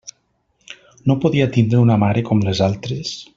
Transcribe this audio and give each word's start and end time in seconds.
No 1.11 1.17
podia 1.25 1.47
tindre 1.59 1.83
una 1.83 1.99
mare 2.05 2.25
com 2.31 2.43
les 2.49 2.63
altres? 2.71 3.15